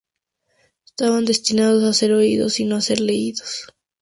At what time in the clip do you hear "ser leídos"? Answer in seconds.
2.81-3.67